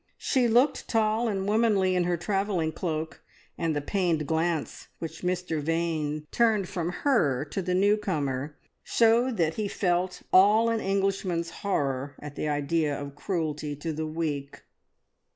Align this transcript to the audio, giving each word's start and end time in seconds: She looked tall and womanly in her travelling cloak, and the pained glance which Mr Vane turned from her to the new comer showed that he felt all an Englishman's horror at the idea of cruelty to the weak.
She 0.17 0.47
looked 0.47 0.87
tall 0.87 1.27
and 1.27 1.47
womanly 1.47 1.95
in 1.95 2.05
her 2.05 2.17
travelling 2.17 2.71
cloak, 2.71 3.21
and 3.55 3.75
the 3.75 3.81
pained 3.81 4.25
glance 4.25 4.87
which 4.97 5.21
Mr 5.21 5.61
Vane 5.61 6.25
turned 6.31 6.67
from 6.67 6.89
her 7.05 7.45
to 7.45 7.61
the 7.61 7.75
new 7.75 7.97
comer 7.97 8.57
showed 8.83 9.37
that 9.37 9.57
he 9.61 9.67
felt 9.67 10.23
all 10.33 10.69
an 10.69 10.79
Englishman's 10.79 11.51
horror 11.61 12.15
at 12.17 12.33
the 12.33 12.47
idea 12.49 12.99
of 12.99 13.13
cruelty 13.15 13.75
to 13.75 13.93
the 13.93 14.07
weak. 14.07 14.63